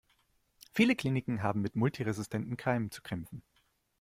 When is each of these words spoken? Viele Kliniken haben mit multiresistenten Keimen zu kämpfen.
Viele 0.71 0.95
Kliniken 0.95 1.43
haben 1.43 1.61
mit 1.61 1.75
multiresistenten 1.75 2.57
Keimen 2.57 2.89
zu 2.89 3.03
kämpfen. 3.03 3.43